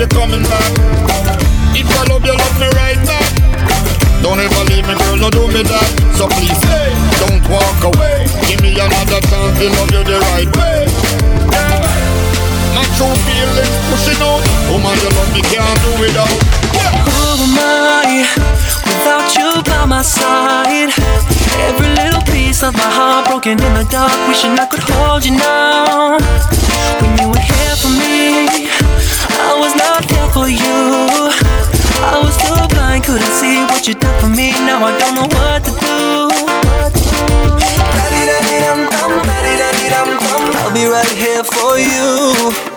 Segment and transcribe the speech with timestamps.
[0.00, 0.72] you're coming back.
[1.76, 3.28] If I love you, love me right back.
[4.24, 5.88] Don't ever leave me, girl, no do me that.
[6.16, 6.88] So please, hey,
[7.20, 8.24] don't walk away.
[8.48, 10.88] Give me another chance to love you the right way.
[11.52, 11.84] Yeah.
[12.72, 14.40] My true feelings pushing out.
[14.72, 16.32] Oh my, you love me, can't do without.
[17.04, 18.24] Who am I
[18.88, 20.96] without you by my side?
[21.68, 25.36] Every little piece of my heart broken in the dark, wishing I could hold you
[25.36, 26.16] now.
[27.04, 28.79] When you were here for me.
[29.40, 30.78] I was not there for you.
[32.12, 34.52] I was too blind, couldn't see what you done for me.
[34.68, 36.30] Now I don't know what to do.
[40.62, 42.70] I'll be right here for you.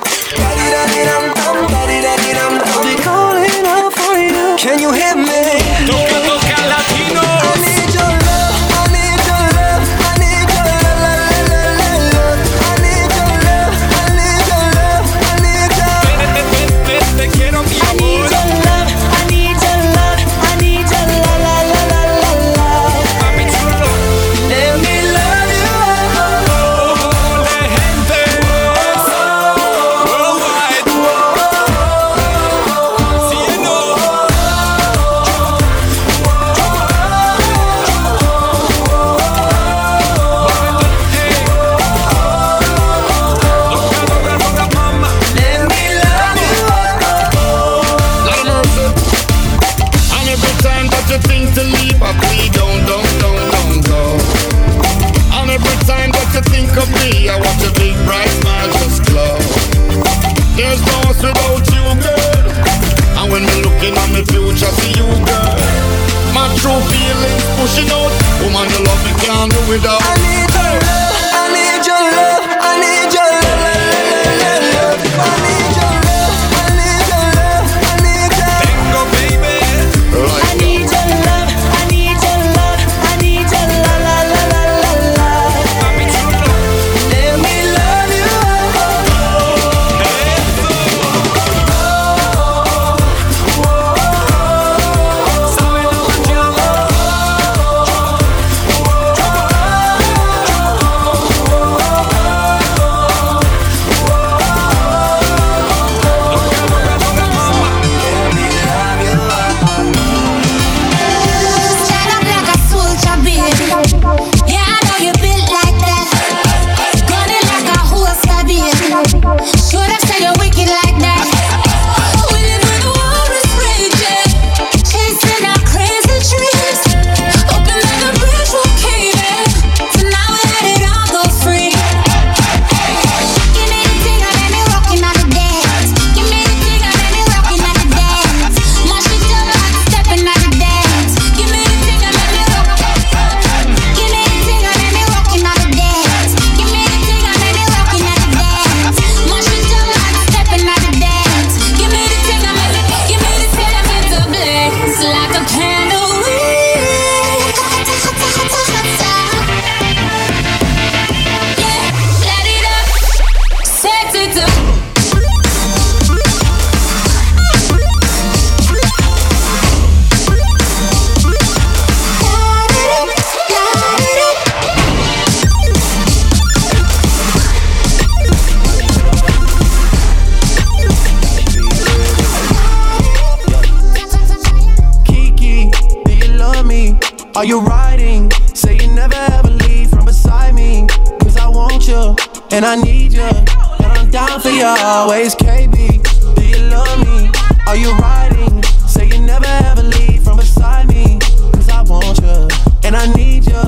[200.33, 201.19] Really still the real me.
[201.67, 202.47] I want you
[202.87, 203.61] and i need you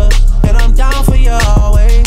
[0.48, 2.06] and i'm down for you always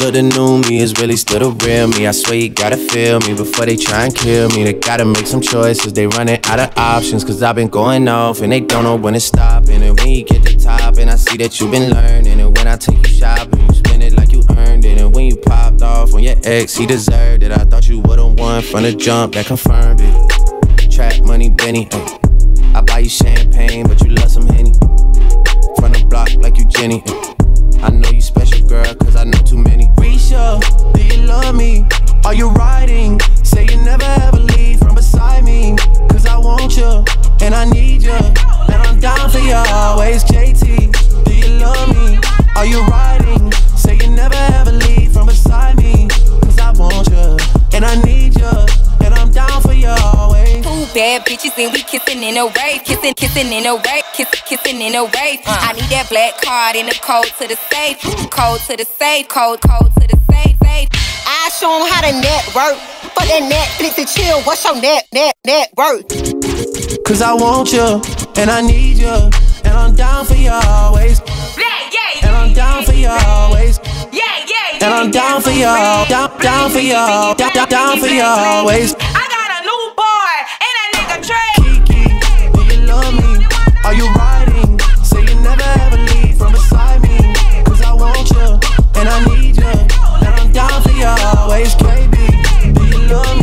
[0.00, 3.34] letting know me is really still the real me i swear you gotta feel me
[3.34, 4.64] before they try and kill me.
[4.64, 5.92] They gotta make some choices.
[5.92, 7.24] They running out of options.
[7.24, 9.68] Cause I've been going off and they don't know when to stop.
[9.68, 12.40] And when you get to top, and I see that you've been learning.
[12.40, 13.71] And when I take you shopping,
[14.68, 15.00] earned it.
[15.00, 17.52] And when you popped off on your ex, he deserved it.
[17.52, 20.90] I thought you would've won from the jump that confirmed it.
[20.90, 21.88] Trap money, Benny.
[22.74, 24.72] I buy you champagne, but you love some Henny.
[25.78, 27.02] From the block like you Jenny.
[27.82, 29.86] I know you special, girl, cause I know too many.
[29.96, 30.60] Risha,
[30.94, 31.84] do you love me?
[32.24, 33.20] Are you riding?
[33.42, 35.76] Say you never ever leave from beside me.
[36.08, 37.04] Cause I want you,
[37.40, 38.12] and I need you.
[38.12, 41.24] And I'm down for you always, JT.
[41.24, 42.18] Do you love me?
[42.54, 43.31] Are you riding?
[44.22, 46.08] Say you never ever leave from beside me.
[46.42, 47.36] Cause I want you,
[47.74, 48.50] and I need you.
[49.04, 50.64] And I'm down for you always.
[50.64, 54.04] Two bad bitches, and we kissing kissing in a wave, kissing, kissing in a wave,
[54.14, 55.40] kissing, kissing in a wave.
[55.46, 55.58] Uh.
[55.60, 59.28] I need that black card in the code to the safe, code to the safe,
[59.28, 60.88] code, code to the safe, safe.
[61.26, 62.78] I show them how to network.
[63.12, 66.08] For that Netflix and chill, what's your net, net, net worth?
[67.04, 68.00] Cause I want you,
[68.36, 69.30] and I need you,
[69.64, 71.20] and I'm down for you always.
[71.58, 73.78] Yeah, yeah, and I'm down for you always.
[74.12, 78.08] Yeah, yeah, and I'm down for you, down, down for you, down, down, down for
[78.08, 78.94] y'all always.
[79.00, 81.54] I got a new boy, and a nigga Trey.
[81.64, 83.46] Kiki, do you love me?
[83.86, 84.78] Are you riding?
[85.02, 87.32] Say you never ever leave from beside me.
[87.64, 88.60] Cause I want you,
[89.00, 91.74] and I need you, and I'm down for you always.
[91.76, 93.41] KB, do you love me?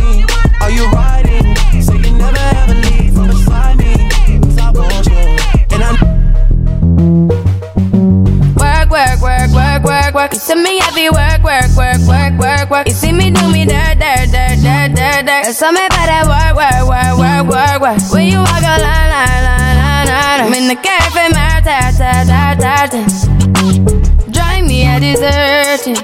[10.39, 12.87] You see me heavy work, work, work, work, work, work.
[12.87, 15.53] You see me do me dirt, dirt, dirt, dirt, dirt, dirt.
[15.53, 18.13] So me better work, work, work, work, work, work.
[18.13, 20.39] When you walk a line, line, line, line, line.
[20.39, 24.31] I'm in the cafe, my ta, ta, ta, ta, ta.
[24.31, 25.99] Drive me a deserting.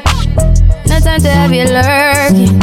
[0.83, 2.59] No time to have you lurking.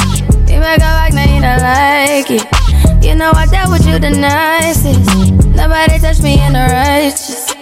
[0.53, 3.03] You make a back, now you don't like it.
[3.03, 5.09] You know I dealt with you the nicest.
[5.57, 7.62] Nobody touched me in the righteous.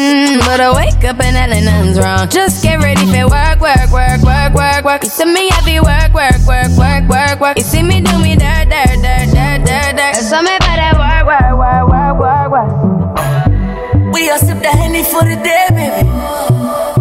[0.39, 2.29] But I wake up and hell nothing's wrong.
[2.29, 5.03] Just get ready for work, work, work, work, work, work.
[5.03, 7.57] You see me heavy work, work, work, work, work, work.
[7.57, 10.15] You see me do me dirt, dirt, dirt, dirt, dirt, dirt.
[10.15, 14.13] So me better work, work, work, work, work, work.
[14.13, 16.07] We all sip the henny for the day, baby.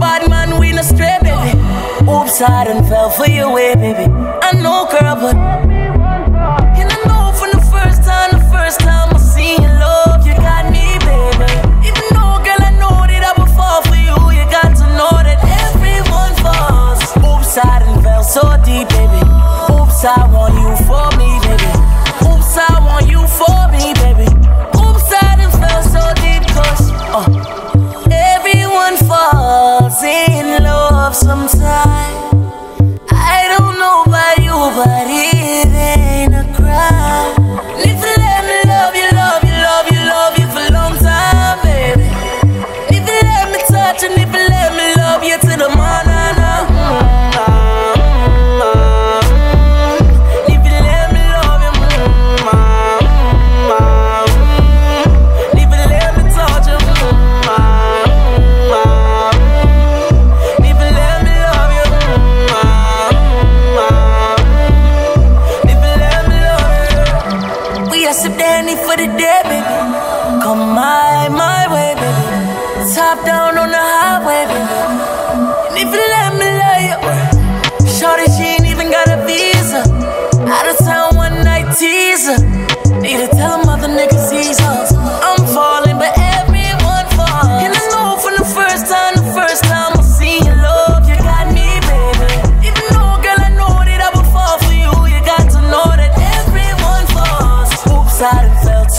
[0.01, 1.59] Bad man, we no stray, baby.
[2.11, 4.11] Oops, I done fell for your way, baby.
[4.11, 5.80] I know, girl, but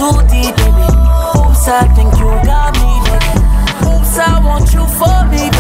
[0.02, 0.88] too deep, baby.
[1.38, 3.38] Oops, I think you got me, baby.
[3.86, 5.51] Oops, I want you for me,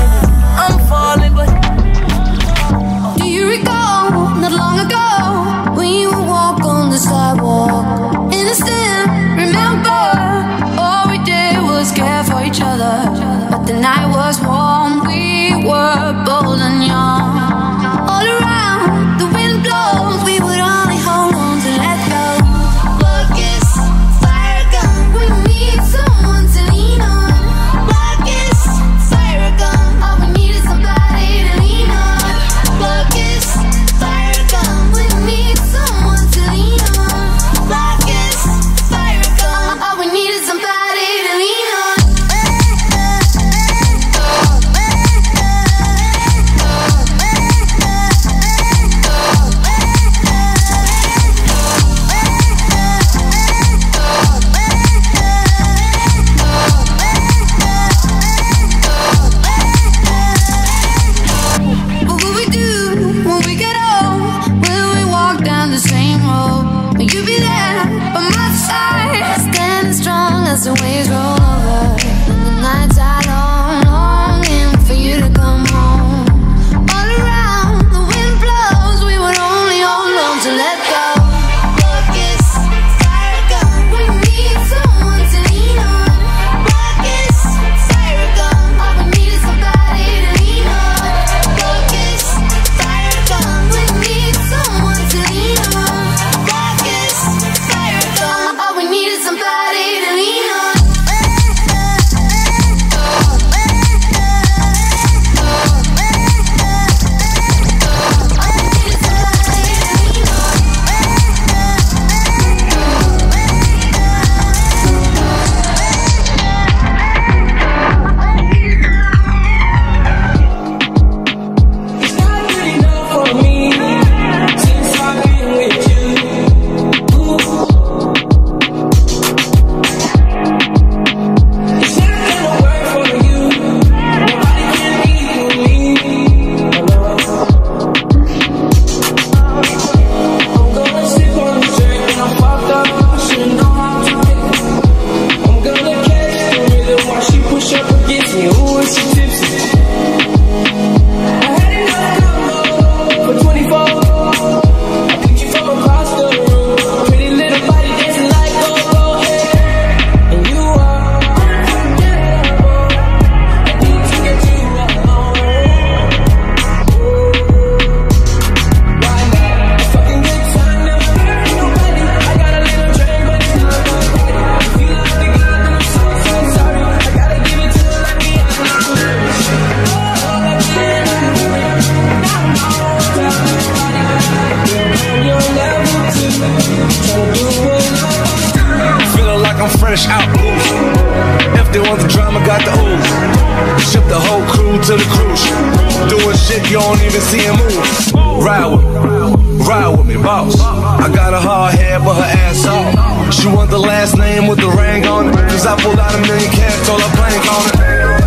[200.22, 200.60] boss.
[200.60, 203.34] I got a hard head, but her ass off.
[203.34, 205.36] She want the last name with the ring on it.
[205.50, 208.21] Cause I pulled out a million cash, told her blank on it.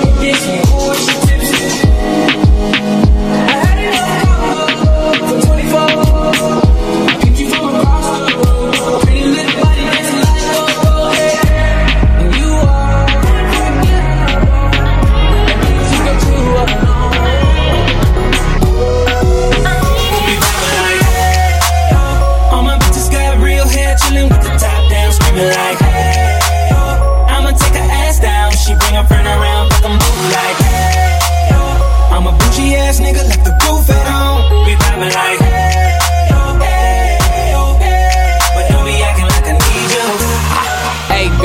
[0.00, 0.91] Push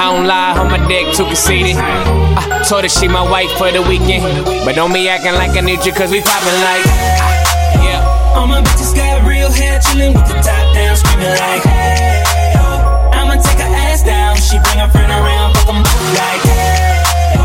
[0.00, 1.76] I don't lie, on my dick too conceited.
[1.76, 4.24] I told her she my wife for the weekend.
[4.64, 6.84] But don't be acting like I need you, cause we poppin' like.
[6.88, 8.34] ah, Yeah.
[8.34, 12.64] All my bitches got real hair, chillin' with the top down, screaming like, hey, yo.
[13.12, 14.36] I'ma take her ass down.
[14.40, 17.44] She bring her friend around, fuck them both like, hey, yo.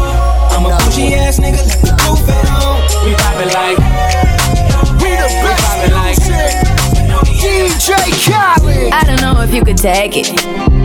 [0.56, 2.80] I'm a bougie ass nigga, like the roof at home.
[3.04, 3.78] We poppin' like.
[5.04, 6.18] We the We best poppin' like.
[7.36, 7.92] DJ
[8.24, 8.94] Khaled.
[8.96, 10.85] I don't know if you could take it.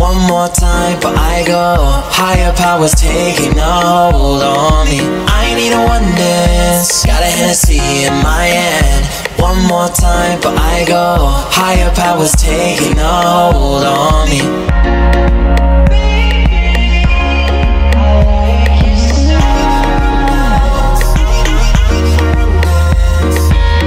[0.00, 1.76] One more time, but I go.
[2.08, 5.00] Higher powers taking a hold on me.
[5.28, 7.04] I need a one dance.
[7.04, 9.04] Got a Hennessy in my hand.
[9.38, 11.28] One more time, but I go.
[11.52, 14.40] Higher powers taking a hold on me.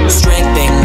[0.08, 0.84] Strength and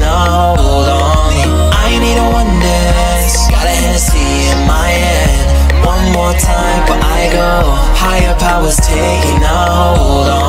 [9.93, 10.40] 不懂。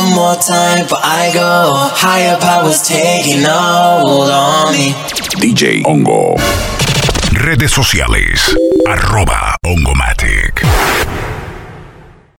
[0.00, 1.72] One more time before I go.
[1.92, 4.92] Higher powers taking hold on me.
[5.36, 6.40] DJ Hongo.
[7.44, 8.56] Redes sociales.
[8.86, 10.62] Arroba Ongomatic.